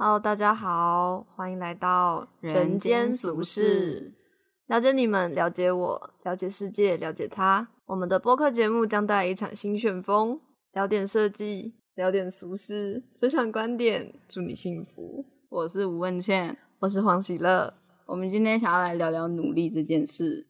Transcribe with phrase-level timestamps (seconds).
[0.00, 4.14] Hello，大家好，欢迎来到人间俗世，
[4.68, 7.66] 了解你们，了解我，了解世界，了解他。
[7.86, 10.40] 我们的播客节目将带来一场新旋风，
[10.72, 15.24] 聊点设计，聊点俗事，分享观点，祝你幸福。
[15.48, 17.74] 我是吴文倩，我是黄喜乐。
[18.06, 20.46] 我们今天想要来聊聊努力这件事。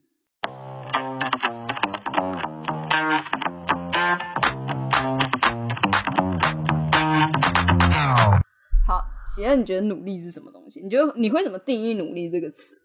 [9.56, 10.80] 你觉得努力是什么东西？
[10.82, 12.76] 你觉得你会怎么定义努力这个词？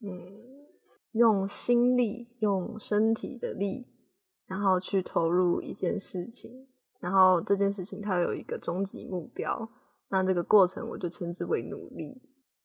[0.00, 0.10] 嗯，
[1.12, 3.86] 用心力，用身体的力，
[4.46, 6.66] 然后去投入一件事情，
[7.00, 9.70] 然后这件事情它有一个终极目标，
[10.10, 12.20] 那这个过程我就称之为努力。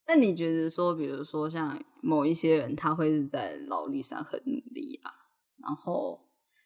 [0.07, 5.11] 那你觉得说，比如说像某一些人，他会是在劳力上很努力啊，
[5.61, 6.19] 然后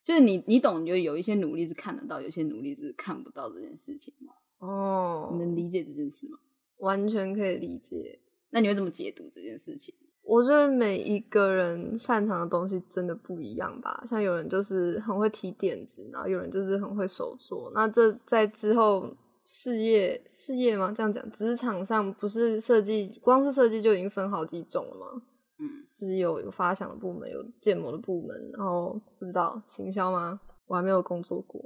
[0.04, 4.34] 就是你你懂，就有一些努力是看得到，有些努力是看不到这件事情吗？
[4.60, 6.40] 哦，你能理解这件事吗？
[6.84, 8.20] 完全可以理解。
[8.52, 9.96] 那你会怎么解读这件事情？
[10.22, 14.04] 我觉得每一个人擅长的东西真的不一样吧。
[14.08, 17.72] 像有人就是很会提点子，然后有人就是很会手做。
[17.74, 19.10] 那这在之后
[19.44, 20.94] 事业事业吗？
[20.96, 25.22] 这样讲，职场上不是设计，光是设计就已经分好几种了吗？
[25.60, 30.40] 嗯，就是有有发想的部门，有建模的部门，然后不知道行销吗？
[30.68, 31.62] 我还没有工作过，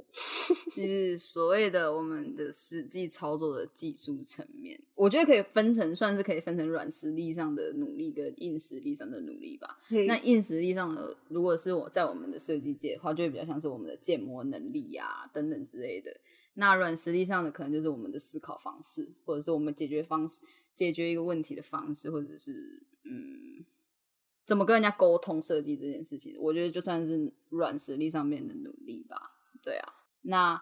[0.74, 9.78] 就是所谓的我们的实际操作的技术层面，我觉得可以分成，算是可以分成软实力上的努力跟硬实力上的努力吧。
[10.06, 16.14] 那硬实力上的，如果是我在我们的设计界的话，就会比较像是我们的建模能力呀等等之类的。
[16.54, 23.64] 那软实力上的，可能就是我们的思考方式，或者是我们解决方式，解决一个问题的方式，或者是嗯。
[24.44, 29.30] 怎么跟人家沟通设计这件事情，我觉得就算是软实力上面的努力吧。
[29.62, 30.54] 对啊，那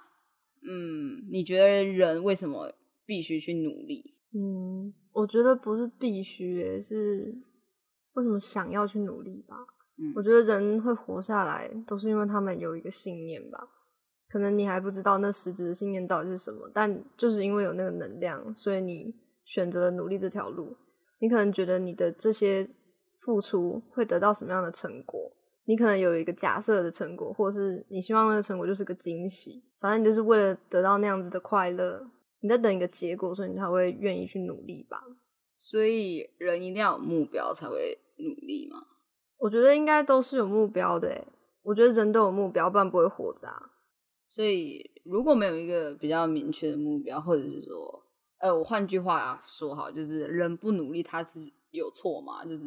[0.63, 2.73] 嗯，你觉得人为什么
[3.05, 4.15] 必须去努力？
[4.35, 7.35] 嗯，我觉得不是必须，是
[8.15, 9.57] 为什么想要去努力吧。
[9.99, 13.59] 嗯，我觉得人会活下来，都是因为他们有一个信念吧。
[14.29, 19.15] 可能你还不知道那实质的信念到底是什么，但就是因为有那个能量，所以你
[19.45, 20.77] 选择了努力这条路。
[21.21, 22.69] 你可能觉得你的这些。
[23.19, 25.33] 付出会得到什么样的成果？
[25.67, 29.63] 你可能有一个假设的成果，或是你希望那个成果就是个惊喜。
[29.81, 32.09] 反正你就是为了得到那样子的快乐，
[32.41, 35.03] 你在等一个结果，所以你才会愿意去努力吧。
[35.59, 38.79] 所以人一定要有目标才会努力嘛？
[39.39, 41.09] 我觉得应该都是有目标的。
[41.09, 41.27] 诶
[41.63, 43.49] 我觉得人都有目标，不然不会活着。
[44.29, 48.03] 所以如果没有一个比较明确的目标，或者是说，
[48.39, 51.41] 呃，我换句话说好，就是人不努力，他是
[51.73, 52.45] 有错吗？
[52.45, 52.65] 就是。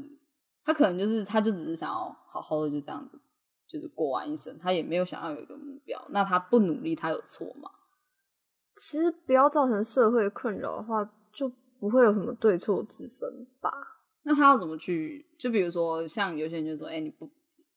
[0.70, 3.20] 他可能就是，他就只是想要好好的就这样子，
[3.68, 6.00] 就是过完一生，他也没有想要有一个目标。
[6.12, 7.72] 那他不努力，他有错吗？
[8.76, 11.04] 其实不要造成社会困扰的话，
[11.34, 13.72] 就不会有什么对错之分吧。
[14.22, 15.26] 那他要怎么去？
[15.40, 17.26] 就比如说，像有些人就说：“哎，你不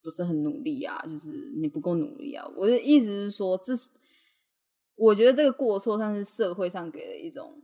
[0.03, 3.89] 不是很努力啊，就是你不够努力啊。”我的意思是说，这是
[4.97, 7.63] 我觉得这个过错算是社会上给的一种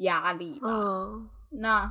[0.00, 0.68] 压力吧。
[0.68, 1.28] 嗯，
[1.62, 1.90] 那。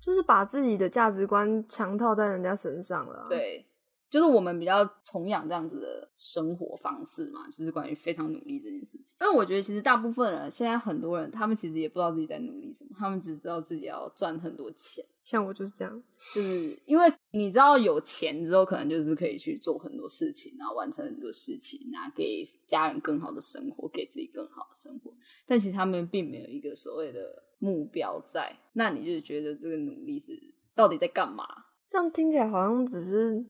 [0.00, 3.26] 就是把自己的价值观强套在人家身上了。
[3.28, 3.66] 对，
[4.10, 9.16] 就是我们比较崇仰这样子的生活方式嘛，就是关于非常努力这件事情。
[9.20, 15.04] 因为我觉得其实大部分人现在很多人，他们其实也不知道自己在努力什么，他们只知道自己要赚很多钱。
[15.22, 16.02] 像我就是这样，
[16.34, 25.12] 就是因为你知道有钱之后，可能就是可以去做很多事情，然后完成很多事情，拿给家人更好的生活，给自己更好的生活。
[25.46, 27.44] 但其实他们并没有一个所谓的。
[27.58, 30.32] 目标在，那你就觉得这个努力是
[30.74, 31.44] 到底在干嘛？
[31.88, 33.44] 这样听起来好像只是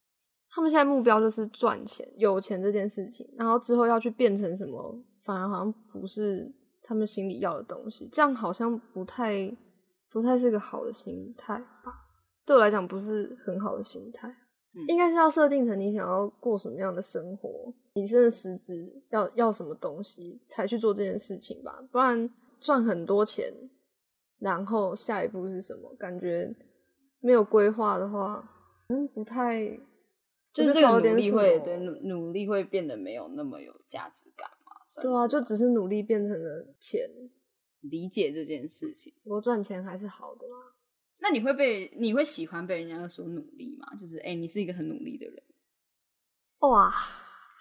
[0.48, 6.50] 他们现在目标就是赚钱、有钱这件事情，然后之后要去变成什么，反而好像不是
[6.82, 8.08] 他们心里要的东西。
[8.12, 9.54] 这样好像不太
[10.10, 11.92] 不太是个好的心态吧？
[12.46, 14.34] 对我来讲不是很好的心态，
[14.86, 21.78] 应该是要设定成你想要过什么样的生活，你真的实质要要什么东西才去做这件事情吧？
[21.92, 23.52] 不然赚很多钱。
[24.38, 25.94] 然后下一步是什么？
[25.96, 26.54] 感觉
[27.20, 28.48] 没有规划的话，
[28.88, 29.66] 嗯，不太，
[30.52, 34.72] 就是这个努力会对努努力会变得没有那么有价值感嘛？
[35.02, 37.08] 对啊，就只是努力变成了钱，
[37.80, 39.12] 理解这件事情。
[39.22, 40.74] 不过赚钱还是好的啦。
[41.20, 43.94] 那你会被你会喜欢被人家说努力吗？
[43.96, 45.42] 就是哎，你是一个很努力的人。
[46.60, 46.92] 哇。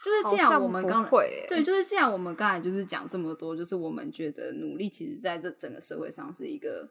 [0.04, 2.12] 就是这样，我们刚会对，就是这样。
[2.12, 6.88] 我们刚才就是讲这么多，就是我们觉得努力，其实在这整个社会上是一个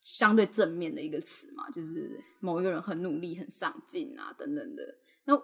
[0.00, 1.68] 相对正面的一个词嘛。
[1.70, 4.82] 就是某一个人很努力、很上进啊，等等的。
[5.24, 5.34] 那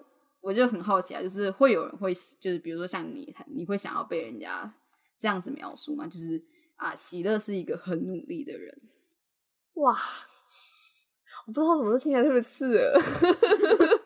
[0.40, 4.72] 我就很好奇啊，就是会有人会，就是比如说像你，你会想要被人家
[5.18, 6.06] 这样子描述吗？
[6.06, 6.40] 就是
[6.76, 8.80] 啊，喜乐是一个很努力的人。
[9.74, 9.98] 哇，
[11.48, 12.94] 我不知道怎么听起来特别刺耳。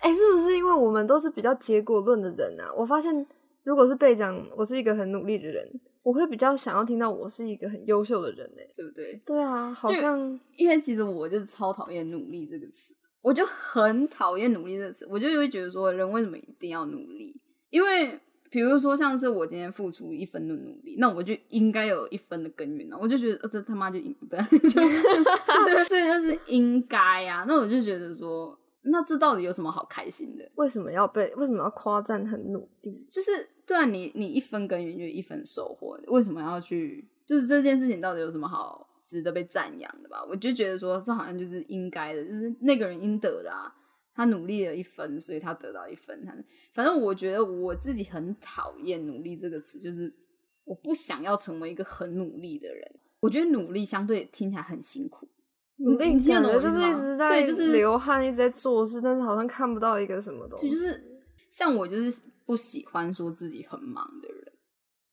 [0.00, 2.72] 哎，是不是因为我们都是比较结果论的人啊？
[2.76, 3.26] 我发现，
[3.64, 5.68] 如果是被讲我是一个很努力的人，
[6.02, 9.20] 我会比较想要听到我是一个很优秀的人，哎，对不对？
[9.26, 17.38] 对啊，好像因为其实我就是超讨厌“努力”这个词，我就很讨厌“努力”这个词，我就会觉得说，人为什么一定要努力？
[17.68, 18.18] 因为
[18.50, 22.96] 比如说，像是我今天付出一分的努力，那我就应该有一分的耕耘呢。
[22.98, 24.38] 我就觉得，呃，这他妈就应， 不就
[25.88, 27.44] 这就是应该啊。
[27.46, 28.58] 那我就觉得说。
[28.82, 30.50] 那这到底有什么好开心的？
[30.54, 31.34] 为什么要被？
[31.34, 33.06] 为什么要夸赞很努力？
[33.10, 37.08] 就是对啊，你你一分耕耘就一分收获，为什么要去？
[37.26, 40.24] 就是这件事情到底有什么好值得被赞扬的吧？
[40.28, 43.74] 我就觉得说，这好像就是应该的，就是那个人应得的啊。
[44.12, 46.26] 他努力了一分，所以他得到一分。
[46.26, 46.34] 他
[46.72, 50.12] 反正我觉得我自己很讨厌“努力”这个词，就是
[50.64, 53.00] 我不想要成为一个很努力的人。
[53.20, 55.26] 我觉得努力相对听起来很辛苦。
[55.80, 60.70] 努力感觉就是一直在对就是流汗，一直在做事，但是好像看不到一个什么东西。
[60.70, 64.52] 就是像我，就是不喜欢说自己很忙的人，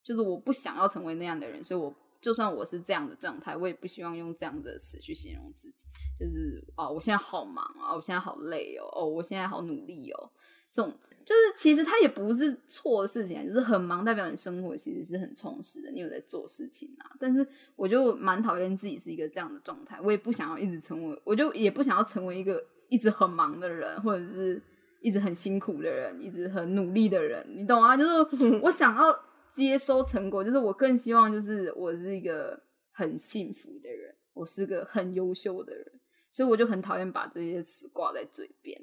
[0.03, 5.85] 就是我不想要成为那样的人，所以我就算我是这样的状态，我也不希望用这样的词去形容自己。
[6.19, 10.29] 就是哦，我现在好忙啊，我现在好累哦，哦，我现在好努力哦，
[10.71, 10.93] 这种。
[11.27, 17.11] 就是其实他也不是错的事情，就是很忙，代表你生活其实是很充实的，你有在做事情啊。
[17.19, 17.45] 但是
[17.75, 24.61] 我就蛮讨厌自己是一个这样的状态，我也不想要一直成为，我就也不想要成为一个一直很忙的人，或者是
[25.01, 27.97] 一直很辛苦的人，一直很努力的人，你懂啊？
[27.97, 29.13] 就是我想要
[29.49, 32.57] 接收成果，就是我更希望就是我是一个
[32.93, 35.91] 很幸福的人，我是个很优秀的人，
[36.31, 38.81] 所以我就很讨厌把这些词挂在嘴边。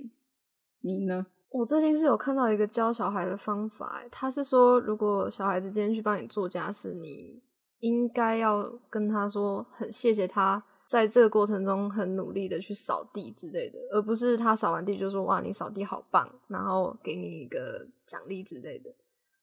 [0.82, 1.26] 你呢？
[1.54, 7.40] 我最近是有看到一个教小孩的方法，他是说，如果小孩子今天去帮你做家事，你
[7.78, 18.90] 应该要跟他说，很谢谢他在这个过程中很努力的去扫地之类的，而不是他扫完地就说哇你扫地好棒，然后给你一个奖励之类的。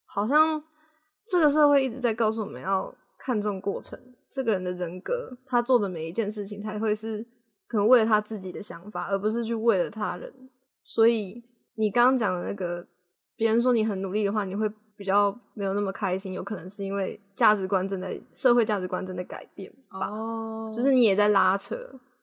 [0.06, 0.62] 好像
[1.26, 3.98] 这个社会一直在告诉我们要看重过程，
[4.30, 7.26] 这个人的人格，他做的每一件事情才会是
[7.70, 10.50] 可能为了他自己的想法，而不是去为了他人，
[10.84, 11.42] 所以。
[11.76, 12.86] 你刚刚讲的那个，
[13.36, 21.76] 别人说你很努力的话，你会比较没有那么开心，有可能是因为价值观正在社会价值观正在改变吧，哦就是你也在拉扯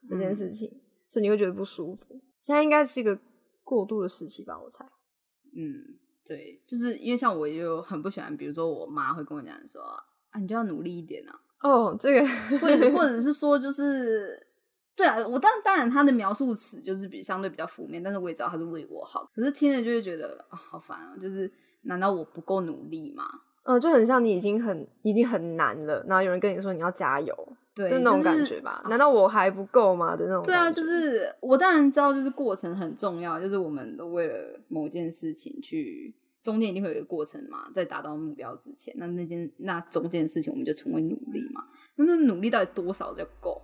[0.06, 0.70] 这件事情，
[1.08, 2.20] 所以你会觉得不舒服。
[2.40, 3.18] 现在应该是一个
[3.64, 4.84] 过渡的时期吧，我猜。
[5.56, 9.82] 嗯，对，就是因为像我就很不喜欢，比如说我妈会跟我讲说
[10.30, 11.34] 啊，你就要努力一点啊。
[11.62, 12.26] 哦，这个
[12.60, 14.47] 或者或者 是说就是。
[14.98, 19.30] 对啊，我当当然他的描述词就是比相对比较负面，但是我也知道他是为我好。
[19.32, 21.14] 可是听着就会觉得啊，好烦啊！
[21.20, 21.48] 就是
[21.82, 23.24] 难道我不够努力吗？
[23.62, 27.32] 嗯，就很像你已经很已经很难了，然后有人跟你说你要加油，
[27.76, 28.84] 对，就那种感觉吧？
[28.90, 30.16] 难道我还不够吗？
[30.16, 30.42] 的那种。
[30.42, 36.12] 对啊，就是我当然知道，就是过程很重要，就是我们都为了某件事情去，
[36.42, 41.62] 中间一定会有一个过程嘛，在达到目标之前，那那件那中间的事情我们就成为努力嘛。
[41.94, 43.62] 那那努力到底多少就够？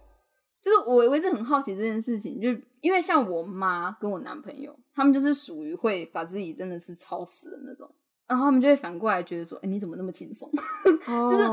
[0.65, 2.49] 就是我我一直很好奇这件事情，就
[2.81, 7.87] 因为像我妈跟我男朋友，他们就是属于会把自己真的是超死的那种，
[8.27, 10.51] 然后他们就会反过来觉得说，哎，你怎么那么轻松？
[11.29, 11.47] 就是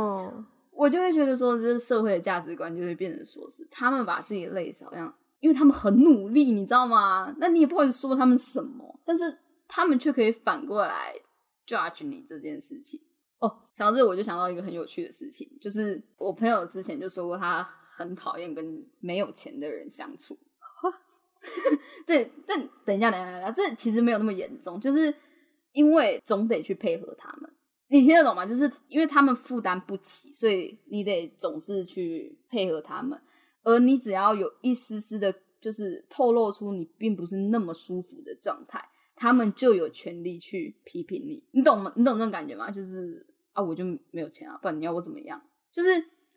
[0.72, 7.36] 我就会觉得说，这社会的价值观就会变成说是他们把自己累死，好像因为他们很努力，你知道吗？
[7.38, 9.38] 那你也不好意思说他们什么，但是
[9.68, 11.14] 他们却可以反过来
[11.68, 13.02] judge 你这件事情。
[13.40, 17.68] 哦，想到这我就想到一个很有趣的事情，就是我朋友之前就说过他。
[18.02, 20.38] 很讨厌跟没有钱的人相处，
[22.06, 25.14] 对，但等一下，等一下，这其实没有那么严重，就是
[25.72, 27.50] 因为总得去配合他们，
[27.88, 28.46] 你听得懂吗？
[28.46, 33.20] 就是因为他们负担不起，所以你得总是去配合他们，
[33.64, 38.84] 而你只要有一丝丝的，就是透露出你并不是那么舒服的状态，
[39.16, 41.94] 他们就有权利去批评你，你懂吗？
[41.96, 42.70] 你懂这种感觉吗？
[42.70, 45.42] 就是啊，我就没有钱啊，不然你要我怎么样？
[45.72, 45.90] 就是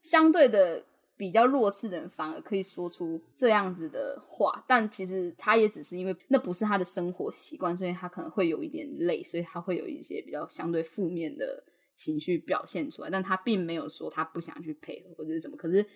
[0.03, 0.85] 相对的。
[1.17, 11.63] 比较弱势的人反而可以说出这样子的话，但其实他也只是因为那不是他的生活习惯，所以他可能会有一点累，所以他会有一些比较相对负面的
[11.95, 13.11] 情绪表现出来。
[13.11, 15.57] 但他并没有说他不想去配合或者是什么。
[15.57, 15.87] 可是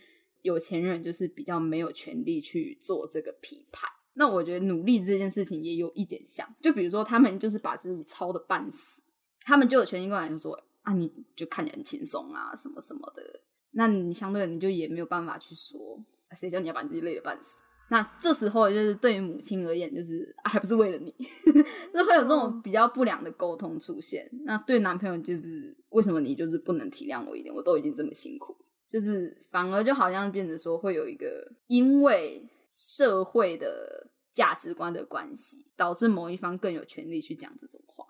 [0.42, 3.90] 有钱人就是比较没有权利去做这个批判。
[4.14, 9.00] 那我觉得努力这件事情也有一点像，就比如说他们就是把自己操的半死，
[9.42, 13.40] 他们就有权利过来就说啊，你就看起来很轻松啊，什么什么的。
[13.72, 16.02] 那你相对你就也没有办法去说，
[16.36, 17.56] 谁叫你要把自己累得半死？
[17.90, 21.10] 那这时候就是对于母亲而言，就是还不是为了你，
[21.94, 24.28] 就会有这种比较不良的沟通出现。
[24.44, 27.54] 那对男朋友就是为什么你就是不能体谅我一点？
[27.54, 28.54] 我都已经这么辛苦，
[28.88, 38.04] 就是反而就好像变得说会有一个因为社会的价值观的关系，导致某一方更有权利去讲这种话。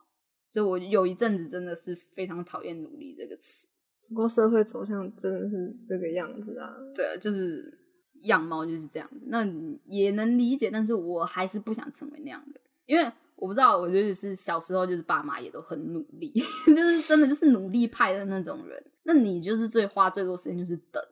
[0.48, 3.68] 所以我有一阵子真的是非常讨厌“努力”这个词。
[4.08, 6.74] 不过社会走向真的是这个样子啊。
[6.94, 7.78] 对啊，就是
[8.22, 9.20] 样貌就是这样子。
[9.26, 9.46] 那
[9.86, 13.04] 也能理解，但是我还是不想成为那样的，因为
[13.36, 16.32] 我不知道，我觉得是小时候就是爸妈也都很努力，
[16.66, 18.82] 就是真的就是努力派的那种人。
[19.04, 21.02] 那你就是最花最多时间就是等。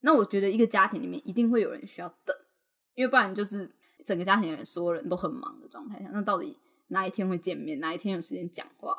[0.00, 2.34] 那我觉得一个家庭里面一定会有人需要等，
[2.94, 3.70] 因为不然就是
[4.06, 6.56] 整个家庭的人所有人都很忙的状态下，那到底？
[6.92, 7.78] 哪一天会见面？
[7.78, 8.96] 哪一天有时间讲话？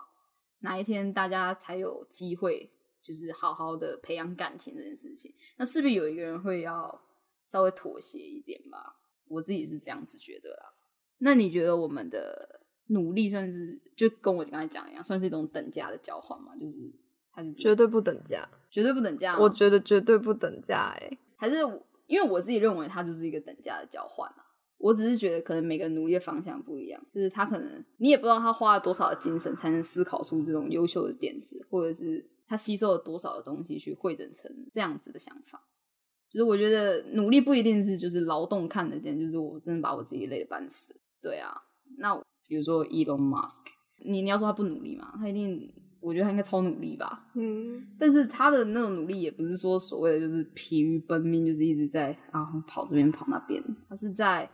[0.62, 5.34] 哪一天大家才有机会，就是好好的培养感情这件事情？
[5.58, 7.01] 那势必有一个人会要
[7.48, 8.98] 稍微妥协一点吧。
[9.27, 10.74] 我自己是这样子觉得啦。
[11.20, 16.55] 那你觉得我们的努力算是就跟我刚才讲一样，算是一种等价的交换吗？
[16.55, 16.93] 就是
[17.31, 18.48] 还是绝对不等价？
[18.70, 19.38] 绝对不等价？
[19.39, 20.96] 我觉得绝对不等价。
[21.00, 21.58] 哎，还是
[22.08, 24.46] 因为我自己认为它就是一个等价的交换啊。
[24.77, 35.63] 我只是觉得，可能每个人努力的方向不一样，就是他可能你也不知道他花了多少的精神才能思考出这种优秀的点子，或者是他吸收了多少的东西去汇整成这样子的想法。
[36.29, 40.93] 就是我觉得努力不一定是就是劳动看得见，就是我真的把我自己累得半死。
[41.22, 41.55] 对啊，
[41.98, 42.13] 那
[42.46, 43.63] 比如说 Elon Musk，
[44.03, 47.31] 你你要说他不努力嘛，他一定，我觉得他应该超努力吧。
[47.36, 54.50] 嗯，但是他的那种努力也不是说所谓的就是疲于奔命，就是一直在啊跑这边跑那边，他是在。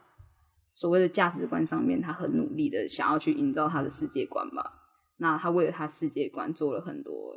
[0.74, 4.74] 所谓的价值观上面，他很努力的想要去营造他的世界观吧。
[5.18, 7.36] 那他为了他世界观做了很多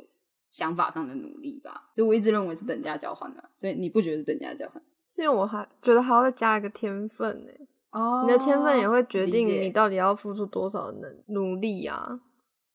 [0.51, 1.89] 想法上的努力吧。
[1.95, 3.43] 所以我一直认为是等价交换的。
[3.55, 4.79] 所以你不觉得等价交换？
[5.07, 7.51] 是因为我还觉得还要再加一个天分呢。
[7.91, 12.19] 哦，你的天分也会决定你到底要付出多少的努力啊。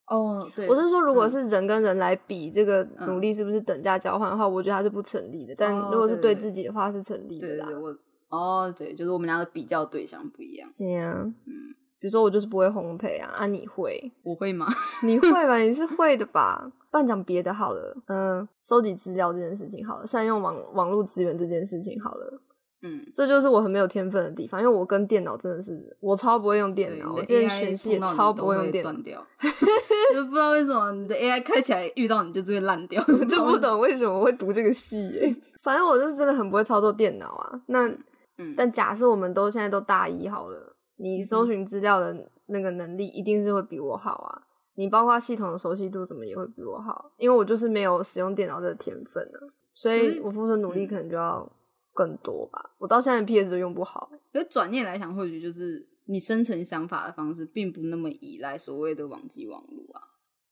[0.08, 5.54] 哦，对，我是说，如果是人跟人来比这个努力是不是等价交换的话，我觉得它是不成立的。
[5.56, 7.96] 但如果是对自己的话，是成立的对，我。
[8.28, 10.68] 哦，对，就是我们俩的比较对象不一样。
[10.76, 11.74] 对呀，嗯，
[12.06, 14.12] 比如说我就是不会烘焙啊，啊，你会？
[14.22, 14.64] 我会吗？
[15.02, 15.56] 你会吧？
[15.58, 16.70] 你是会的吧？
[16.88, 22.40] 不然讲别的好了，嗯，收集资料这件事情好了，善用网网络资源这件事情好了，
[22.82, 28.92] 嗯，这就是我很没有天分的地方，因为我跟电脑真的是，我超不会用电脑，我之前学习也超不会用电脑，
[30.14, 35.34] 就不知道为什么你的 AI 开起来遇到你就就会烂掉， 就不懂为什么会读这个系耶。
[35.60, 37.92] 反正我就是真的很不会操作电脑啊，那。
[38.38, 44.42] 嗯但假设我们都现在都大一好了，你搜寻资料的那个能力一定是会比我好啊。
[44.78, 49.40] 你包括系统的熟悉度什么也会比我好，因为我就是没有使用电脑的天分啊，
[49.72, 51.50] 所以我付出努力可能就要
[51.94, 52.74] 更多吧。
[52.76, 54.10] 我到现在 PS 都用不好。
[54.32, 60.02] 可转念来想，或许就是你生成想法的方式并不那么依赖所谓的网际网络啊，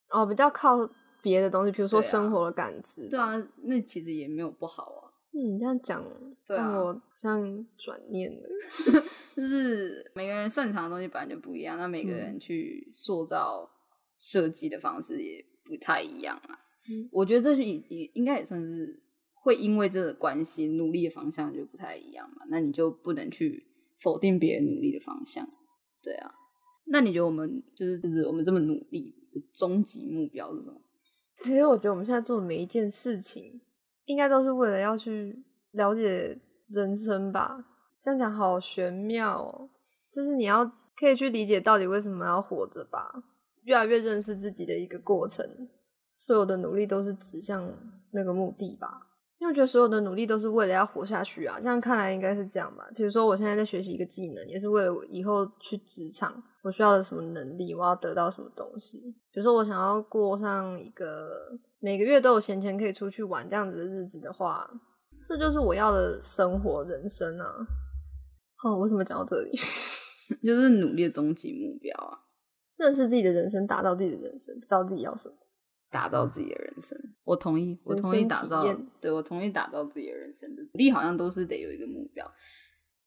[0.08, 0.88] 哦，比较靠
[1.20, 3.06] 别的东西，比如说生活的感知。
[3.10, 5.12] 对啊，那其实也没有不好啊。
[5.34, 6.02] 嗯，这样讲
[6.46, 8.48] 让我像转念了，
[9.34, 13.68] 就是每个人擅长的东西本来就不一样，那每个人去塑造
[14.18, 16.58] 设计的方式也不太一样啊。
[17.10, 22.44] 我觉得这是也也应该也算是会因为这个关系，努力的方向就不太一样嘛。
[22.48, 23.66] 那你就不能去
[24.00, 25.48] 否定别人努力的方向，
[26.02, 26.32] 对啊。
[26.86, 30.80] 那你觉得我们就是就是我们这么努力的终极目标是什么？
[31.42, 33.60] 其实我觉得我们现在做的每一件事情。
[34.06, 35.34] 应该都是为了要去
[35.70, 36.38] 了解
[36.68, 37.73] 人生吧？
[38.04, 39.70] 这样讲好玄妙哦。
[40.12, 40.64] 就是你要
[40.96, 43.10] 可以去理解到底为什么要活着吧，
[43.62, 45.44] 越来越认识自己的一个过程。
[46.14, 47.66] 所有的努力都是指向
[48.12, 49.00] 那个目的吧？
[49.38, 51.58] 因为我觉得所有的努力都是为了要活下去啊。
[51.60, 52.86] 这样看来应该是这样吧？
[52.94, 59.00] 比如说我现在在学习一个技能，也是为了以后去职场，我需要的什么能力，我要得到什么东西。
[59.32, 61.58] 比如说我想要过上一个。
[61.80, 64.66] 每个月都有闲钱可以出去玩，这样子的日子的话，
[65.26, 67.46] 这就是我要的生活人生啊！
[68.62, 69.50] 哦，为什么讲到这里？
[70.44, 72.16] 就是努力的终极目标啊！
[72.76, 75.34] 认识自己的人生，打造自己的人生，知道自己要什么，
[75.90, 76.98] 打造自己的人生。
[77.24, 78.64] 我同意，我同意打造，
[79.00, 80.48] 对我同意打造自己的人生。
[80.54, 82.30] 努力好像都是得有一个目标。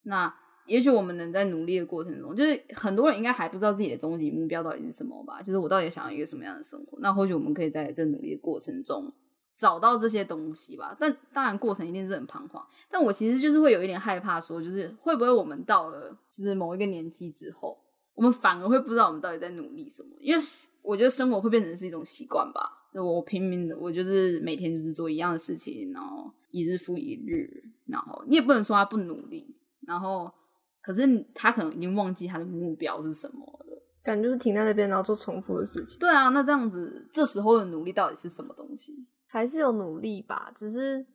[0.03, 0.33] 那。
[0.67, 5.41] 也许我们能在努力的过程中，就是很多人应该还不知道自己的终极目标到底是什么吧？
[5.41, 6.99] 就是我到底想要一个什么样的生活？
[6.99, 9.13] 那或许我们可以在这努力的过程中
[9.57, 10.95] 找到这些东西吧。
[10.99, 12.63] 但当然，过程一定是很彷徨。
[12.89, 17.77] 但我其实就是会有一点害怕，说就是会不会我们到了就是某一个年纪之后，
[18.13, 20.09] 我们反而会不知道我们到底在努力什么？
[20.19, 20.41] 因为
[20.81, 22.61] 我觉得生活会变成是一种习惯吧。
[22.93, 30.31] 就我拼命的，我就是每天就是做一样的事情，然后一日复一日，然后你也不能说他不努力，然后。
[30.79, 31.01] 可是
[31.35, 35.99] 他可能已经忘记他的目标是什么了，感觉就是停在那边，然后做重复的事情。
[35.99, 38.93] 对啊，那这样子，这时候的努力到底是什么东西？
[39.27, 41.05] 还是有努力吧，只是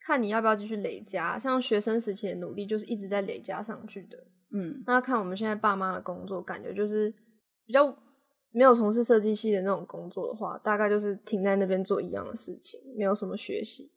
[0.00, 1.38] 看你要不要继续累加。
[1.38, 4.18] 像学生时期的努力，就是一直在累加上去的。
[4.50, 7.14] 嗯，那看我们现在爸妈的工作，感觉就是
[7.66, 7.94] 比较
[8.50, 13.90] 没有从事设计系的那种工作的话，大概就是停在那边做一样的事情，没有什么学习。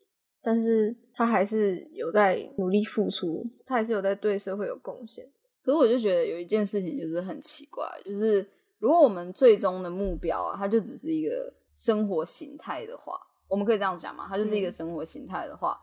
[0.43, 5.23] 但是他还是有在努力付出，他还是有在对社会有贡献。
[5.63, 8.45] 可是我就觉得有一件事情就是很奇怪，就是
[8.79, 13.13] 如果我们最终的目标啊，它就只是一个生活形态的话，
[13.51, 14.25] 我们可以这样讲嘛？
[14.29, 15.77] 它就是一个生活形态的话，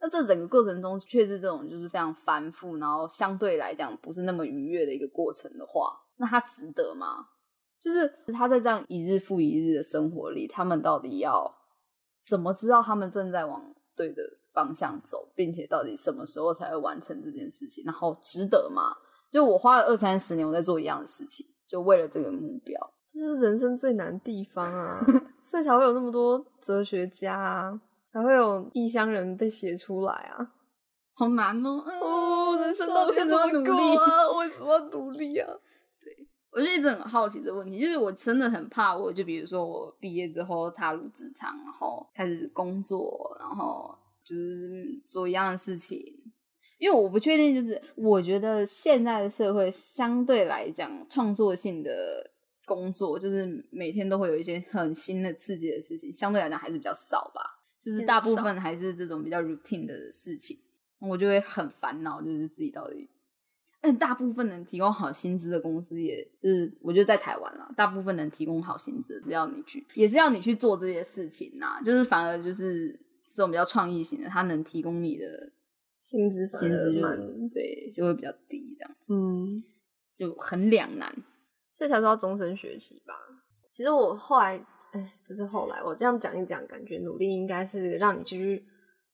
[0.00, 7.28] 那这整个过程中却是这种就是非常繁复，然后相对来讲不是那么愉悦的一个过程的话，那它值得吗？
[7.78, 11.52] 就是他在这样一日复一日的生活里，他们到底要
[12.24, 14.22] 怎么知道他们正在往对的
[14.54, 17.84] 方向走，并且到底什么时候才会完成这件事情？
[17.84, 18.94] 然后值得吗？
[19.30, 22.78] 就我花了二三十年，我在做一样的事情，就为了这个目标，
[23.14, 25.04] 这是人生最难的地方啊！
[25.44, 27.80] 所以才会有那么多哲学家啊，
[28.12, 30.52] 才会有异乡人被写出来啊，
[31.14, 31.84] 好难哦！
[32.00, 34.30] 哦，人生到底怎么努力啊？
[34.38, 35.46] 为什么要努力啊？
[36.00, 45.98] 对我就一直很好奇这个问题，就是我真的很怕，我就比如说我毕业之后踏入职场，然后开始工作，然后就是做一样的事情。
[46.78, 52.31] 因为我不确定，就是我觉得现在的社会相对来讲，创作性的
[52.74, 57.42] 工作，就是每天都会有一些很新的、刺激的事情，相对来讲还是比较少吧。
[57.80, 60.56] 就是大部分还是这种比较 routine 的事情，
[61.00, 63.08] 我就会很烦恼，就是自己到底。
[63.80, 71.80] 嗯，大部分能提供好薪资的公司，也就是我觉得在台湾啦，大部分能提供好薪资，只要你去，也是要你去做这些事情呐。
[71.84, 72.90] 就是反而就是
[73.32, 75.52] 这种比较创意型的，它能提供你的。
[76.00, 77.00] 薪资薪资就
[77.54, 79.62] 对，就会比较低，这样子，嗯，
[80.18, 81.14] 就很两难，
[81.72, 83.14] 所以才说要终身学习吧。
[83.72, 84.56] 其实我后来，
[84.92, 88.64] 哎，不是后来，我这样讲一讲，感觉努力应该是让你继续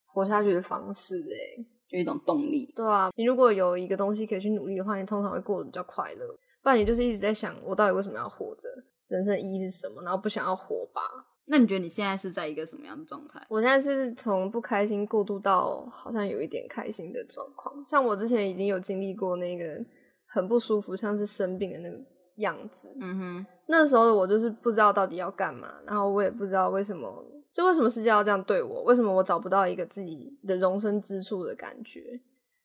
[0.07, 2.73] 活下去的方式，哎，就一种动力。
[2.75, 6.27] 对啊，你如果有一个东西可以去努力的话，你通常会过得比较快乐。
[6.63, 8.69] 不然你就是一直在想，我到底为什么要活着？
[9.07, 10.03] 人生的意义是什么？
[10.03, 11.01] 然后不想要活吧。
[11.47, 13.41] 那你觉得你现在是在一个什么样的状态？
[13.49, 17.75] 我现在是从不开心过渡到好像有一点开心的状况。
[17.87, 19.83] 像我之前已经有经历过那个
[20.27, 21.97] 很不舒服，像是生病的那个
[22.39, 22.89] 样子。
[23.01, 27.25] 嗯哼，那时候的我就是不知道到底要干嘛，然后我也不知道为什么，
[27.55, 28.83] 就为什么世界要这样对我？
[28.83, 32.21] 为什么我找不到一个自己的容身之处的感觉？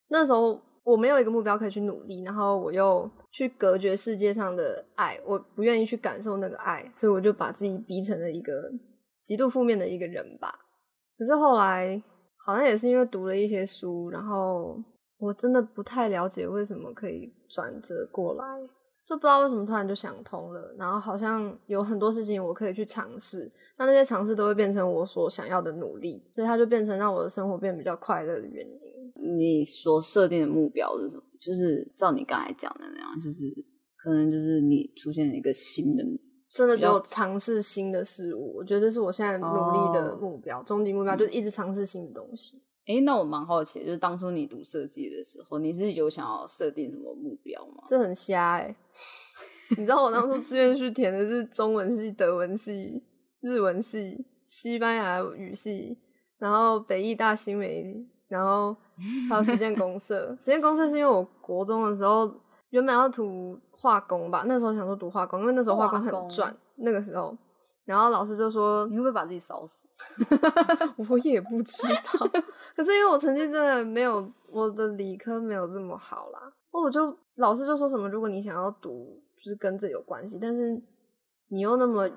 [0.10, 0.60] 那时候。
[0.86, 8.70] 我没有一个目标可以去努力，然后我又去隔绝世界上的爱，我不愿意去感受那个爱，所以我就把自己逼成了一个
[9.24, 10.54] 极度负面的一个人吧。
[11.18, 12.04] 可是后来
[12.46, 14.78] 好像也是因为读了一些书，然后
[15.20, 18.46] 我真的不太了解为什么可以转折过来，
[19.06, 29.38] 就不知道为什么突然就想通了，然后好像有很多事情我可以去尝试，那那些尝试都会变成我所想要的努力，所以它就变成让我的生活变得比较快乐的原因。
[29.38, 31.24] 你所设定的目标是什么？
[31.42, 33.44] 就是照你刚才讲的那样，就是
[34.02, 36.04] 可能就是你出现了一个新的，
[36.54, 38.56] 真的只有尝试新的事物。
[38.56, 42.62] 我觉得这是我现在努力的目标，终极目标就是一直尝试新的东西。
[42.86, 47.84] 哎，那我蛮好奇，就是当初你读设计的时候，你是有想要设定什么目标吗？
[47.88, 48.76] 这很瞎哎！
[49.78, 53.04] 你知道我当初志愿去填的是中文系、德文系、
[53.41, 55.98] 日文系、西班牙语系，
[56.38, 58.06] 然后北艺大新媒。
[58.30, 58.76] 然后
[59.30, 62.34] 还有实践公社， 实践公社是因为我国中的时候
[62.72, 66.56] 原本要读化工吧，那时候想说读化工，因为那时候化工很赚。
[66.78, 67.38] 那个时候，
[67.86, 69.88] 然后老师就说：“你会不会把自己烧死？
[71.10, 72.28] ”我也不知道。
[72.76, 80.82] 可是因为我成绩真的没有我的理科没有这么好啦，我就老师就说什么：“如果你想要读，就是跟这有关系，但是
[81.50, 82.10] 你又那么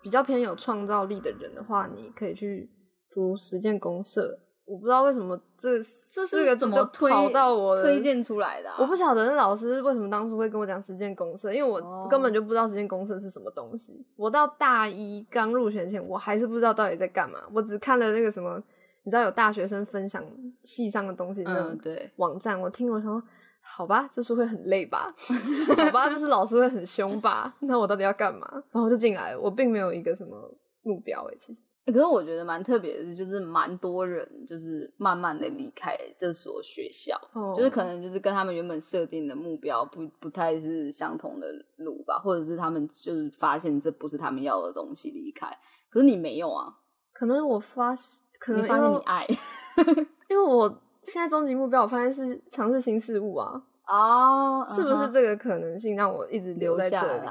[0.00, 2.70] 比较偏有创造力的人的话，你可以去
[3.10, 5.78] 读实践公社。”我不知道为什么这
[6.12, 8.70] 这是个怎么推到我推荐出来的？
[8.78, 14.04] 我不晓得那老师为什么当初会跟我讲实践公社，因为我根本就不知道实践公社是什么东西。
[14.14, 17.40] 我到大一刚入学前，我还是不知道到底在干嘛。
[17.52, 18.62] 我只看了那个什么，
[19.04, 20.22] 你知道有大学生分享
[20.64, 21.78] 系上的东西那种
[22.16, 23.22] 网站，我听我说
[23.62, 25.14] 好吧，就是会很累吧，
[25.78, 27.54] 好吧，就是老师会很凶吧。
[27.60, 28.46] 那我到底要干嘛？
[28.52, 31.62] 然后我就进来了，我并没有一个什么目标诶，其实。
[31.92, 37.18] 可是我觉得蛮特别的是，就是蛮多人就是慢慢的离开这所学校，
[37.56, 41.46] 就是可能就是跟他们原本设定的目标不不太是相同的
[41.76, 45.48] 路吧，或者是他们就是发现这不是他们要的东西离开。
[45.88, 46.72] 可是你没有啊？
[47.12, 49.26] 可能我发现，可能发现你爱，
[50.28, 50.68] 因为我
[51.02, 53.62] 现在终极目标，我发现是尝试新事物啊。
[53.86, 57.30] 哦，是不是这个可能性让我一直留在这里？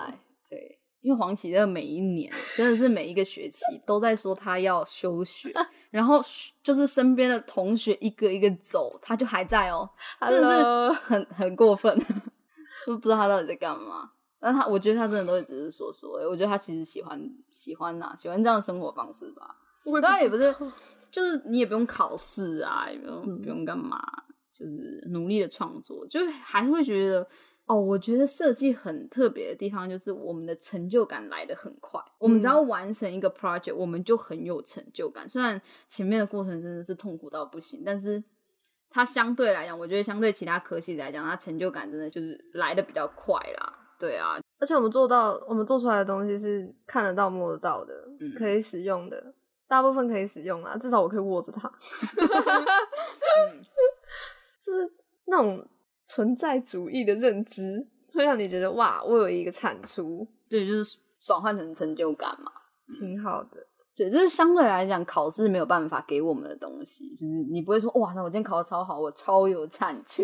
[0.50, 0.77] 对。
[1.02, 5.54] 因为黄启乐每一年真的是每一个学期都在说他要休学，
[5.90, 6.20] 然后
[6.62, 11.98] 就是身边的同学一个一个走，他就还在哦，真的是很很过分，
[12.86, 14.12] 都不知道他到底在干嘛。
[14.40, 17.20] 但他我觉得他真的都只是说说，我觉得他其实喜欢
[17.52, 19.56] 喜欢呐，喜欢这样的生活方式吧。
[20.02, 20.54] 当然也不是，
[21.10, 24.00] 就是你也不用考试啊，也不用不用干嘛，
[24.52, 27.28] 就是努力的创作，就还是会觉得。
[27.68, 32.02] 哦，我觉得设计很特别的地方就是我们的成就感来的很快。
[32.18, 35.28] 我们只要完成一个 project，我们就很有成就感。
[35.28, 38.24] 虽然前面的过程真的是痛苦到不行，但是
[38.90, 43.74] 它相对来讲，我觉得相对其他科系来讲，它成就感真的就是来的比较快啦。
[44.00, 47.94] 对啊，而且我们做到，我们做出来的东西是看得到、摸得到的，
[48.38, 49.34] 可以使用的，
[49.68, 50.78] 大部分可以使用啦。
[50.78, 51.68] 至少我可以握着它。
[54.58, 54.90] 就是
[55.26, 55.68] 那种。
[56.08, 62.50] 存在主义的认知会让你觉得哇，我有一个产出，对，就是转换成成就感嘛，
[62.98, 63.68] 挺好的。
[63.94, 70.24] 对，这是相对来讲考试没有办法给我们的东西，就是你不会说哇，那我今天考的超好，我超有产出，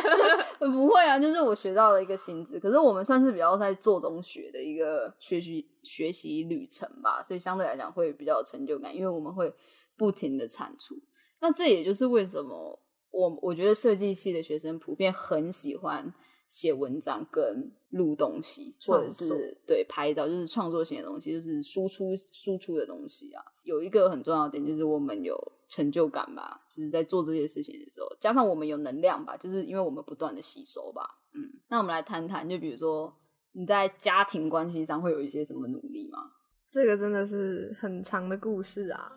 [0.58, 2.58] 不会啊，就是我学到了一个新知。
[2.58, 9.54] 可是我们算是比较在做中学的一个学习学习旅程吧，所以相对来讲会比较有成就感，因为我们会
[9.96, 10.94] 不停的产出。
[11.40, 12.78] 那这也就是为什么。
[13.10, 16.12] 我我觉得设计系的学生普遍很喜欢
[16.48, 23.42] 写文章跟录东西，或者是对拍照，就是创作型的东西，就是输出输出的东西啊。
[23.62, 25.36] 有一个很重要的点就是我们有
[25.68, 31.02] 成就感吧，就是在做这些事情的时候，加上我们有能量吧，就是因为我们不断的吸收吧。
[31.34, 33.14] 嗯，那我们来谈谈，就比如说
[33.52, 36.32] 你在家庭关系上会有一些什么努力吗？
[36.68, 39.12] 这个真的是很长的故事啊。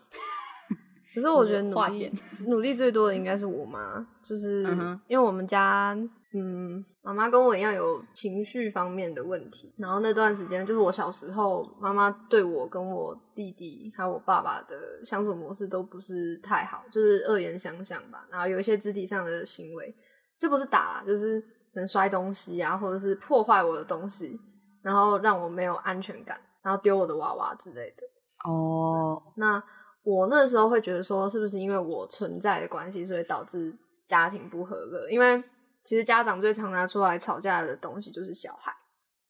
[1.13, 2.11] 可是我觉得努力
[2.47, 4.63] 努力最多的应该是我妈，就是
[5.07, 5.95] 因为我们家，
[6.33, 9.71] 嗯，妈妈跟我一样有情绪方面的问题。
[9.77, 18.25] 然后那段时间，就是我小时候，妈妈对我跟我弟弟还有我爸爸的相处模式都不是太好，就是恶言相向吧。
[18.31, 19.95] 然后有一些肢体上的行为，
[20.39, 24.39] 这不是打，就是可能摔东西啊，或者是破坏我的东西，
[24.81, 28.49] 然后让我没有安全感，然后丢我的娃娃之类的。
[28.49, 29.63] 哦，那。
[30.03, 33.73] 我那时候会觉得说，是不是因为我存在的关系，所以导致
[34.05, 35.09] 家庭不和乐？
[35.09, 35.41] 因为
[35.85, 38.73] 其实家长最常拿出来吵架的东西就是小孩，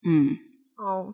[0.04, 0.36] 嗯，
[0.78, 1.14] 哦，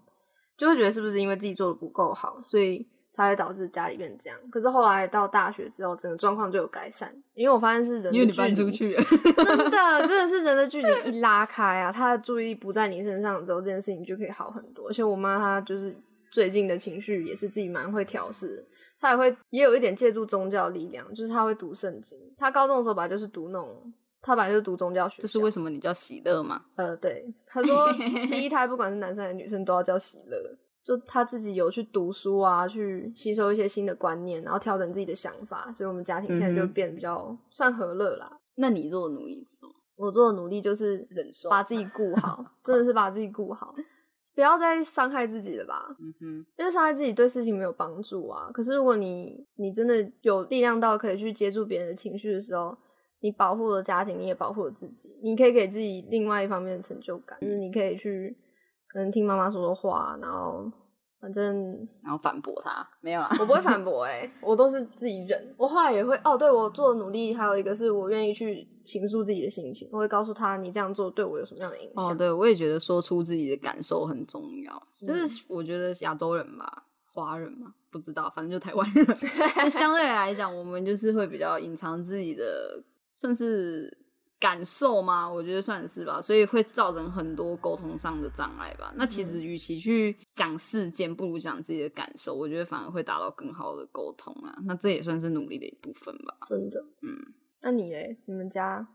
[0.58, 4.40] 就会觉得是不是因为自己做的不够好，所以才会导致家里变这样。
[4.50, 8.96] 可是后来到大学之后，整个状况就有改善，因为我发现是人，因为你搬出去，
[9.36, 14.88] 真的真的是人的距离一拉开啊，他的注意力不在你身上之后，这件事情就可以好很多。
[14.88, 15.94] 而且我妈她就是
[16.32, 18.66] 最近的情绪也是自己蛮会调试。
[19.00, 22.20] 他也会也有一点借助宗教力量，就是他会读圣经。
[22.38, 25.22] 他高中的时候本来就是读那种，他本来就是读宗教学。
[25.22, 26.64] 这是为什么你叫喜乐吗？
[26.76, 27.92] 呃，对，他说
[28.30, 30.38] 第一胎不管是男生还是女生都要叫喜乐。
[30.82, 38.32] 就他自己有去读书啊，去吸收一些新的观念，然后调整自己的想法，所以我们家庭现在就变得比较算和乐啦。
[38.56, 39.72] 那你做的努力是什么？
[39.98, 43.76] 我做的努力就是忍受，把自己顾好，真的是把自己顾好。
[44.36, 48.50] 不要再伤害自己了吧，嗯哼，因为伤害自己对事情没有帮助啊。
[48.54, 52.78] 可是如果你你真的有力量到可以去接住别人的情绪的时候，
[53.20, 58.38] 你保护了家庭，你也保护了自己，你可以给自己另外一方面的成就感，就是你可以去
[58.88, 60.72] 可能听妈妈说说话，然后。
[61.20, 63.30] 反正，然后反驳他没有啊？
[63.40, 65.54] 我不会反驳哎， 我都是自己忍。
[65.58, 72.06] 我后来也会哦，对我做的努力还有一个是我愿意去倾诉自己的心情，我会告诉他你这样做对我有什么样的影响。
[72.10, 74.82] 哦，对我也觉得说出自己的感受很重要。
[75.06, 79.06] 就是我觉得亚洲人吧，华人嘛，不知道，反正就台湾人，
[79.72, 82.82] 相对来讲，我们就是会比较隐藏自己的，
[83.14, 83.98] 算是。
[84.40, 85.30] 感受吗？
[85.30, 88.94] 我觉得算是吧，所以会造成很多沟通上的障碍吧。
[88.96, 94.56] 那其实与其去讲事件，不如讲自己的感受，我觉得反而会达到更好的沟通啊。
[94.66, 96.38] 那这也算是努力的一部分吧。
[96.48, 97.18] 真的，嗯。
[97.62, 98.18] 那你嘞？
[98.26, 98.88] 你们家？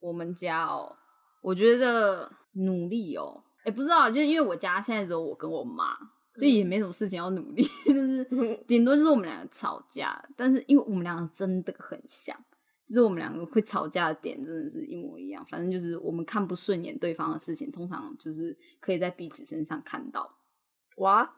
[0.00, 0.94] 我们家哦，
[1.42, 5.96] 我觉得努力哦，哎，不知道，就因为我家现在只有我跟我妈，
[6.34, 8.24] 所以也没什么事情要努力， 就是
[8.68, 12.36] 顶多就是我们两个吵架，但是因为我们两个真的很像。
[12.90, 20.28] 就是我们两个会吵架的点真的是一模一样，反正就是我们看不顺眼对方的事情，通常就是可以在彼此身上看到。
[20.96, 21.36] 哇，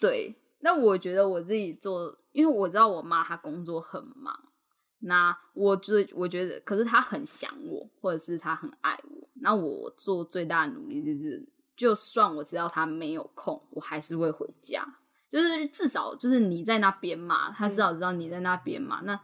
[0.00, 4.32] 对，那我觉得我自己做，因为我知道我妈她工作很忙，
[5.00, 11.44] 那我最我觉得，可是她很想我，或者是她很爱我，那我做最大的努力就是，
[11.76, 14.86] 就算我知道她没有空，我还是会回家，
[15.28, 19.20] 就是至少就是你在那边嘛，她至少知道你在那边嘛，那。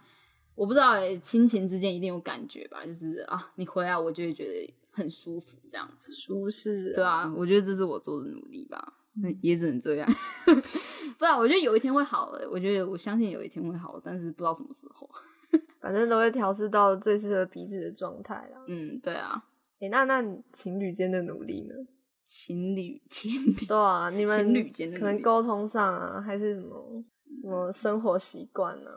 [0.58, 2.84] 我不知道哎，亲情之间一定有感觉吧？
[2.84, 6.92] 就是啊，你回来我就会觉得很舒服，这样子舒适。
[6.94, 8.94] 对啊，我觉得这是我做的努力吧。
[9.20, 10.08] 那也只能这样。
[11.16, 12.48] 不然，我觉得有一天会好的。
[12.50, 15.08] 我觉得我相信有一天会好，但是不知道什么时候。
[15.80, 18.64] 反正都会调试到最适合彼此的状态啦。
[18.66, 19.44] 嗯，对啊。
[19.78, 21.74] 哎，那那情侣间的努力呢？
[22.24, 28.90] 情侣 情侣对啊，你们情侣间的可能沟通上啊，还是什么什么生活习惯呢？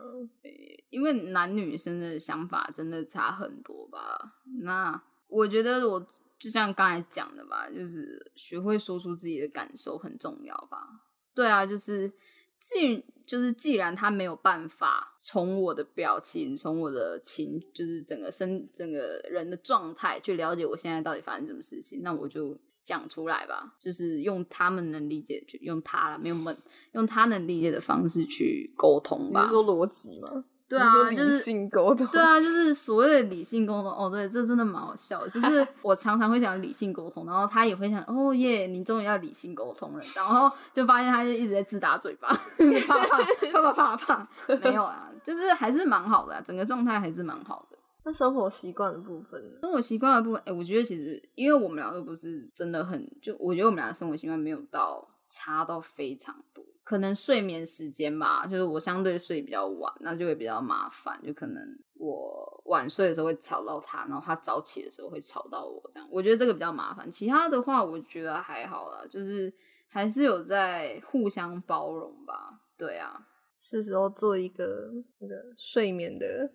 [0.90, 4.38] 因为男女生的想法真的差很多吧。
[4.62, 6.06] 那我觉得我
[6.38, 11.02] 就像刚才讲的吧，就是学会说出自己的感受很重要吧。
[11.34, 12.12] 对啊，就是
[12.60, 22.58] 既就是既然他没有办法从我的表情、从我的情，就是整个身整个人的状态去了解我现在到底发生什么事情，那我就。
[22.84, 26.56] 讲出来吧，就是用他们能理解，就用他了，没有们，
[26.92, 29.40] 用他能理解的方式去沟通吧。
[29.40, 30.44] 你是说逻辑吗？
[30.68, 32.06] 对啊，就是理性沟通。
[32.06, 33.92] 对啊，就是所谓的理性沟通。
[33.92, 35.28] 哦，对，这真的蛮好笑的。
[35.28, 40.00] 就是 我常常会讲理性沟通，然后他也会想，哦耶，你终于要理性沟通了。
[40.16, 42.28] 然后就发现他就一直在自打嘴巴，
[42.88, 44.28] 啪啪啪啪啪啪。
[44.64, 47.76] 没有啊，就是还是蛮好的，整个状态还是蛮好的。
[48.04, 56.64] 那生活习惯的部分，生活习惯的部分，哎，我觉得其实，因为我们俩都不是真的很，就我觉得我们俩的生活习惯没有到差到非常多。
[56.82, 61.20] 可能睡眠时间吧，就是我相对睡比较晚，那就会比较麻烦。
[61.24, 61.62] 就可能
[61.94, 67.08] 我晚睡的时候会吵到他，然后他早起的时候会吵到我，这样我觉得这个比较麻烦。
[67.08, 69.54] 其他的话，我觉得还好啦，就是
[69.86, 72.60] 还是有在互相包容吧。
[72.76, 73.28] 对啊。
[73.64, 76.50] 是时候做一个那个睡眠的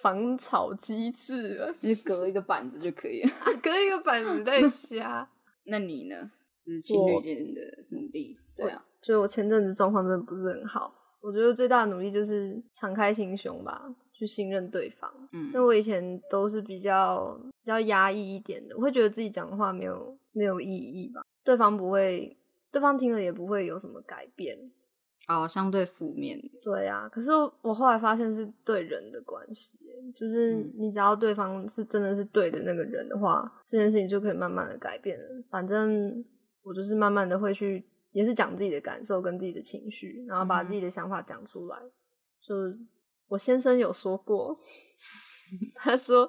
[0.00, 3.30] 防潮机制了， 就隔一个板子就可以了，
[3.62, 5.28] 隔一个板子在瞎。
[5.66, 6.30] 那你呢？
[6.64, 7.60] 就是情侣间的
[7.90, 8.84] 努力，对啊。
[9.02, 13.82] 所以我前阵子状况真的不是很好，我觉得最大的努力就是敞开心胸吧，
[14.12, 15.10] 去信任对方。
[15.32, 22.36] 嗯，因为我以前都是比较比较压抑一点的，我会觉得自己讲的话没有没有意义吧，对方不会，
[22.70, 24.70] 对方听了也不会有什么改变。
[25.30, 26.36] 哦，相对负面。
[26.60, 27.30] 对啊，可是
[27.62, 29.78] 我后来发现是对人的关系，
[30.12, 35.24] 就是你只要对方是真的是对的那个人的话，这件事情就可以慢慢的改变了。
[35.48, 36.24] 反正
[36.62, 41.78] 我就是慢慢的会去，也是讲自己的感受跟自己的情绪，然后把自己的想法讲出来。
[42.40, 42.54] 就
[43.28, 44.56] 我先生有说过，
[45.76, 46.28] 他说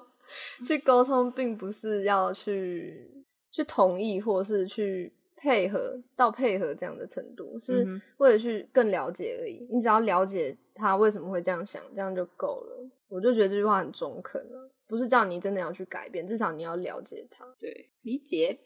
[0.64, 5.12] 去沟通并不是要去去同意，或是去。
[5.42, 7.84] 配合到配合这样的程度，是
[8.18, 9.66] 为了去更了解而已。
[9.68, 12.88] 你只要了解他为什么会这样想，这样就够了。
[13.08, 17.44] 我就觉得这句话很中肯了，不是叫你真的要去改变，至少你要了解他。
[17.58, 18.56] 对，理解。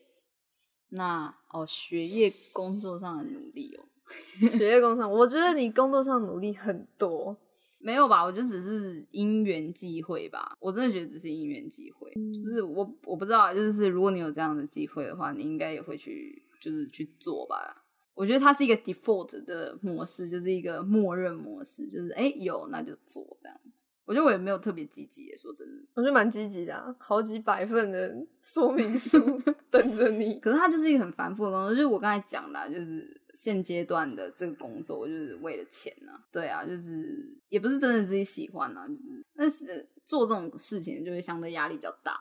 [0.90, 3.80] 那哦，学业工作上的努力哦，
[4.46, 7.34] 学业工作上，我觉得你工作上努力很多，
[7.78, 8.22] 没有吧？
[8.22, 10.54] 我觉得只是因缘际会吧。
[10.60, 12.12] 我真的觉得只是因缘际会，
[12.44, 16.42] 就是我我不知道，就是如果你有这样的机会的话，你应该也会去。
[16.66, 23.56] 就是去做吧，我觉得它是一个 default 的模式，就是一个默认模式，就是哎有那就做这样。
[24.04, 29.18] 我觉得我也没有特别积极，说真的，我觉得蛮积极的啊，好几百份的说明书
[29.70, 30.40] 等着你。
[30.40, 36.12] 可是它就是一个很繁复的工作，就是我刚才讲的，就是现阶段的这个工作，就是为了钱呐。
[36.32, 42.16] 对啊，就是也不是真的自己喜欢啊，就是，但是做这种事情就会相对压力比较大。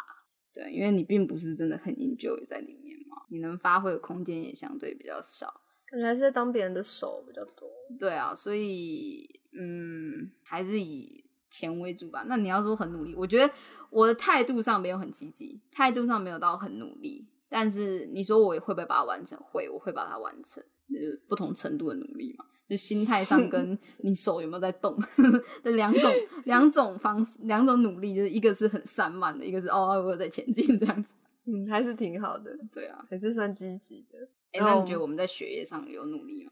[0.55, 7.69] 对，因为你并不是真的很 enjoy 在里面嘛，你能发挥的空间也相对比较少，感觉还是在当别人的手比较多。
[7.99, 12.23] 对啊，所以嗯，还是以钱为主吧。
[12.27, 13.53] 那你要说很努力，我觉得
[13.89, 17.27] 我的态度上没有很积极，态度上没有到很努力。
[17.49, 19.37] 但是你说我会不会把它完成？
[19.39, 22.45] 会，我会把它完成，就是不同程度的努力嘛。
[22.67, 24.97] 就心态上跟你手有没有在动
[25.63, 26.11] 的两种
[26.45, 31.13] 两种方式两种努力，就是一个是很散漫的，一个是哦我在前进这样子，
[31.45, 34.17] 嗯，还是挺好的，对啊，还是算积极的。
[34.51, 36.51] 哎，那你觉得我们在学业上有努力吗？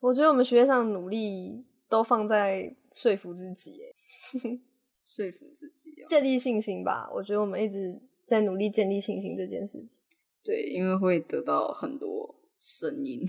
[0.00, 3.80] 我觉得我们学业上努力都放在说服自己，
[5.04, 7.08] 说服自己，建立信心吧。
[7.14, 10.00] 我觉得我们一直在努力建立信心这件事情。
[10.44, 12.34] 对，因为会得到很多。
[12.68, 13.24] 声音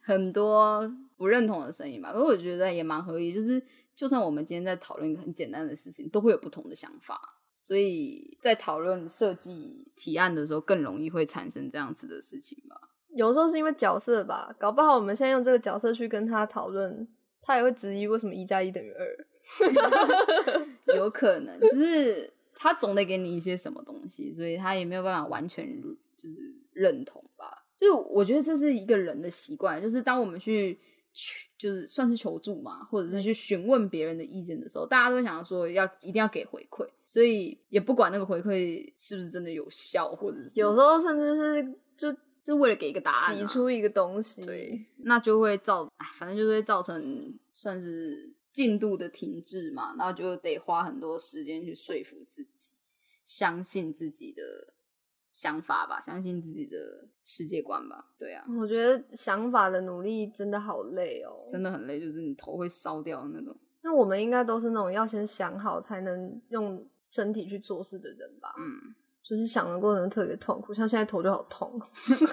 [0.00, 3.34] 很多不认同的声音吧，可是我觉得也蛮合理。
[3.34, 3.62] 就是，
[3.94, 7.20] 就算我们今天在讨论一个很简单的事情，都会有不同的想法，
[7.52, 12.80] 所以在讨论设计提案的时候，更容易会产生这样子的事情吧。
[13.14, 17.06] 有时候是因为角色吧，搞不好我们现在用这个角色去跟他讨论，
[17.42, 19.26] 他也会质疑为什么一加一等于二。
[20.96, 25.78] 有可能，就是他总得给你一些什么东西，所以他也没有办法完全
[26.16, 27.61] 就是认同吧。
[27.82, 30.78] 就我觉得这是一个人的习惯，就是当我们去
[31.12, 52.70] 求，就是算是求助嘛，或者是去询问别人的意见的时候，大家都想说要一定要给回馈，所以也不管那个回馈是不是真的有效，或者是有时候甚至是就就为了给一个答案，挤出一个东西，对，那就会造，哎，反正就是会造成算是进度的停滞嘛，然后就得花很多时间去说服自己，
[53.24, 54.72] 相信自己的
[55.32, 56.76] 想法吧，相信自己的
[57.24, 63.56] 世界观吧，对啊，我觉得想法的努力真的好累哦，真的很累，就是你头会烧掉那种。
[63.82, 68.54] 那我们应该都是那种要先想好才能用身体去做事的人吧？
[68.58, 68.94] 嗯。
[69.22, 71.80] 就是想的过程特别痛苦，像现在头就好痛。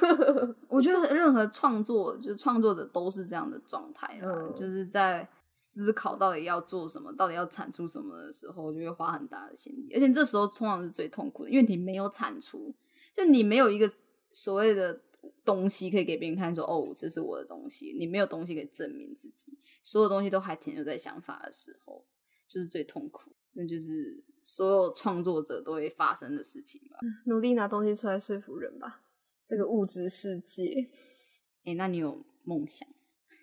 [0.68, 12.74] 我觉得任何创作，就是创作者都是这样的状态嗯，就是在思考到底要做什么，到底要产出什么的时候，就会花很大的心力，而且这时候通常是最痛苦的，因为你没有产出，
[13.20, 13.92] 就你没有一个
[14.32, 15.00] 所谓的
[15.44, 22.06] 东西可以给别人看，说哦，这是我的东西，你没有东西可以证明自己，所有东西都还停留在想法的时候，
[22.48, 24.24] 就是最痛苦，那就是。
[24.42, 26.98] 所有创作者都会发生的事情吧。
[27.26, 29.02] 努力拿东西出来说服人吧。
[29.48, 30.88] 这个物质世界，
[31.66, 32.88] 哎，那你有梦想？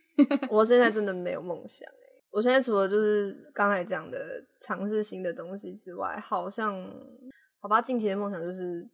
[0.51, 1.87] 我现在真的没有梦想。
[1.87, 6.75] 哎，我现在除了就是刚才讲的尝试新的东西之外，好像
[7.61, 8.89] 好吧，近期的梦想就是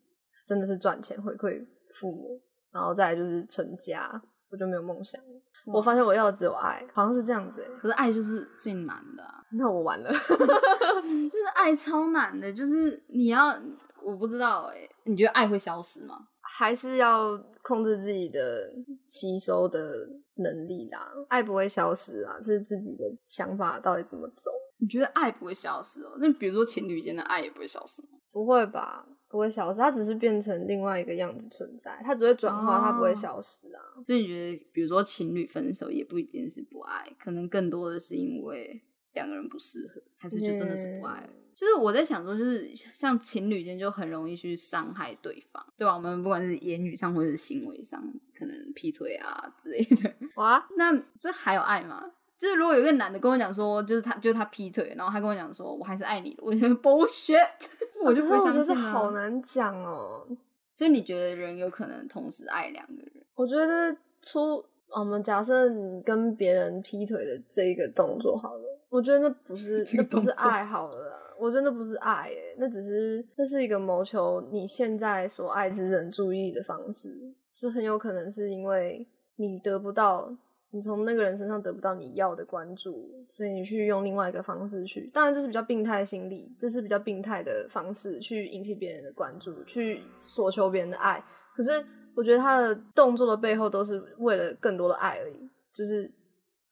[0.47, 1.65] 真的是赚钱回馈
[2.01, 2.41] 父母，
[2.73, 4.11] 然后再就是成家，
[4.51, 5.21] 我就没有梦想。
[5.65, 7.65] 我发现我要的只有爱，好像是这样子。
[7.81, 9.23] 可是爱就是最难的，
[9.57, 10.11] 那我完了。
[10.13, 13.57] 就是爱超难的，就是你要，
[14.03, 16.17] 我不知道哎，你觉得爱会消失吗？
[16.41, 18.69] 还是要控制自己的
[19.07, 19.95] 吸收的
[20.35, 21.09] 能力啦？
[21.29, 24.51] 爱不会消失啊，是自己的想法到底怎么走？
[24.79, 26.17] 你觉得爱不会消失哦？
[26.19, 28.09] 那比如说情侣间的爱也不会消失吗？
[28.33, 29.07] 不会吧？
[29.33, 33.81] 不会消失，它只是变成另外一个样子存在，它只会转化，它不会消失啊。
[34.05, 38.83] 所以你觉得，比如说情侣分手，也不一定是不爱，可能更多的是因为
[39.15, 41.27] 两个人不适合，还是就真的是不爱？
[41.55, 45.95] 就是我在想说，就是像情侣间就很容易去伤害对方，对吧？
[45.95, 48.03] 我们不管是言语上或者是行为上，
[48.39, 50.15] 可能劈腿啊之类的。
[50.37, 52.13] 哇，那这还有爱吗？
[52.43, 57.39] 就是如果有一个男的跟我讲说，就是他就是他劈腿，然后他跟我讲说，我还是爱你的，我觉得 bullshit，
[58.03, 58.75] 我就不相信。
[58.75, 60.27] 好难讲哦。
[60.75, 63.25] 所以你觉得人有可能同时爱两个人？
[63.37, 77.17] 我觉得出我们假设你跟别人劈腿的这一个动作好了，我觉得那不是 那不是爱好了，我觉得那不是爱，哎，那只是那是一个谋求你现在所爱之人注意的方式，
[77.53, 80.37] 就很有可能是因为你得不到。
[80.75, 91.23] 你从那个人身上得不到你要的关注，所以你去用另外一个方式去，当然这是比较病态的心理，这是比较病态的方式去引起别人的关注，去索求别人的爱。
[91.55, 91.71] 可是
[92.17, 96.11] 我觉得他的动作的背后都是为了更多的爱而已，就是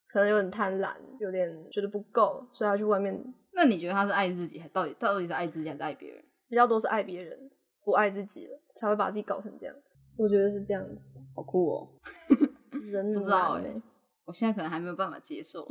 [0.08, 3.22] 可能有点贪婪，有点觉得不够，所以他去外面。
[3.52, 6.24] 那你觉得他是爱自己，还到底到底是爱自己还是爱别人？
[6.48, 7.38] 比较多是爱别人，
[7.84, 9.76] 不爱自己了，才会把自己搞成这样。
[10.16, 11.04] 我觉得是这样子，
[11.36, 11.88] 好酷哦。
[12.90, 13.82] 人不知道哎，
[14.30, 15.66] 我现在可能还没有办法接受，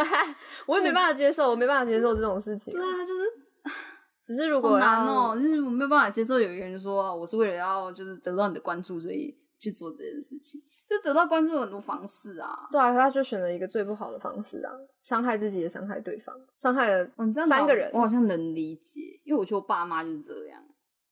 [0.66, 2.72] 我也没办法接受，我没办法接受这种事情。
[2.72, 3.20] 对啊，就是
[4.24, 10.58] 只是如果难哦，就是我没有办法接受有一个人说我是为了要就是得到你的关注，所以去做这件事情，
[10.88, 12.66] 就得到关注很多方式啊。
[12.72, 17.06] 对啊，他就选择一个最不好的方式啊，伤害自己也伤害对方，伤害了
[17.46, 17.90] 三个人。
[17.92, 20.62] 我好像能理解，因为我觉得我爸妈就是这样，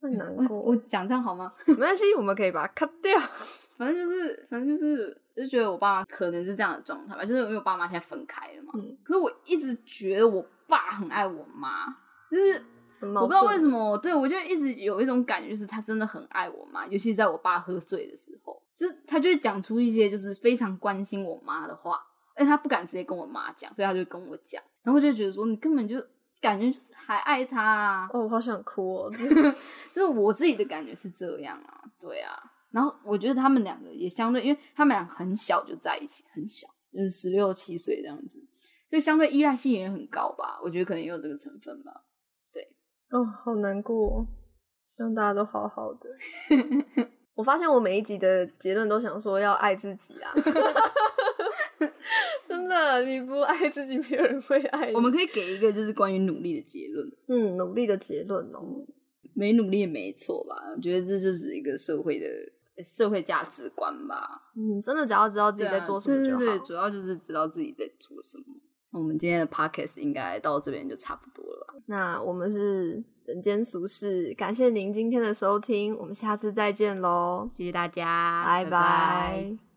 [0.00, 0.58] 很难过。
[0.58, 1.52] 我讲这样好吗？
[1.68, 3.20] 没关系，我们可以把它 cut 掉。
[3.78, 8.72] 反正就是，反正就是，就觉得我爸妈可能是这样的状态吧，就是因为我爸妈现在分开了嘛。
[8.74, 8.96] 嗯。
[9.02, 11.86] 可是我一直觉得我爸很爱我妈，
[12.30, 12.62] 就是
[13.00, 22.00] 我不知道为什么，对我就一直有一种感觉，就是他真的很爱我妈，尤其是在我爸喝醉的时候，就是他就会讲出一些就是非常关心我妈的话，
[22.34, 26.04] 而且他不敢直接跟我妈讲，所以他就跟我讲，然后我就觉得说你根本就
[26.40, 28.10] 感觉就是还爱他啊。
[28.12, 29.12] 哦，我好想哭哦，
[29.94, 32.36] 就是我自己的感觉是这样啊，对啊。
[32.70, 38.38] 然后我觉得他们两个也相对，因为他们俩很小就在一起，很小，就是十六七岁这样子，
[38.90, 40.60] 所以相对依赖性也很高吧。
[40.62, 41.90] 我觉得可能也有这个成分吧。
[42.52, 42.62] 对，
[43.10, 44.26] 哦，好难过，
[44.96, 46.10] 让大家都好好的。
[47.34, 50.30] 我发现我每一集的结论都想说要爱自己啊，
[52.46, 54.92] 真的，你不爱自己，没有人会爱。
[54.92, 57.10] 我们可以给一个就是关于努力的结论。
[57.28, 58.84] 嗯，努力的结论哦，
[59.34, 60.54] 没努力也没错吧？
[60.76, 62.26] 我觉得这就是一个社会的。
[62.84, 68.44] 社会价值观吧，嗯，真的只要知道自己在做什么就好，主要就是知道自己在做什么。
[68.90, 71.74] 我们今天的 podcast 应该到这边就差不多了吧？
[71.86, 79.67] 那我们是人间俗世，感谢您今天的收听，我们下次再见喽，谢谢大家，拜拜。